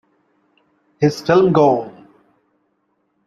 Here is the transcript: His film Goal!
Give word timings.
His 0.99 1.21
film 1.21 1.53
Goal! 1.53 1.93